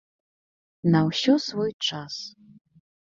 На 0.95 0.99
ўсё 1.09 1.33
свой 1.47 1.71
час! 1.91 2.13